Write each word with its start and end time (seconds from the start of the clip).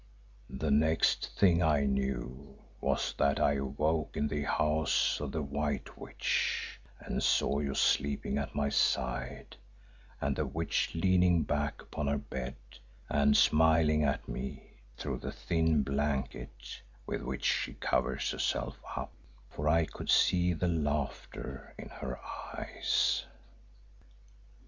"The 0.49 0.71
next 0.71 1.29
thing 1.37 1.61
I 1.61 1.85
knew 1.85 2.57
was 2.79 3.13
that 3.19 3.39
I 3.39 3.53
awoke 3.53 4.17
in 4.17 4.27
the 4.29 4.41
house 4.41 5.19
of 5.19 5.31
the 5.31 5.43
White 5.43 5.95
Witch 5.95 6.79
and 6.99 7.21
saw 7.21 7.59
you 7.59 7.75
sleeping 7.75 8.39
at 8.39 8.55
my 8.55 8.69
side 8.69 9.57
and 10.19 10.35
the 10.35 10.45
Witch 10.47 10.89
leaning 10.95 11.43
back 11.43 11.83
upon 11.83 12.07
her 12.07 12.17
bed 12.17 12.55
and 13.09 13.37
smiling 13.37 14.03
at 14.03 14.27
me 14.27 14.71
through 14.97 15.19
the 15.19 15.31
thin 15.31 15.83
blanket 15.83 16.81
with 17.05 17.21
which 17.21 17.45
she 17.45 17.73
covers 17.75 18.31
herself 18.31 18.79
up, 18.97 19.11
for 19.51 19.69
I 19.69 19.85
could 19.85 20.09
see 20.09 20.53
the 20.53 20.67
laughter 20.67 21.75
in 21.77 21.89
her 21.89 22.17
eyes. 22.57 23.23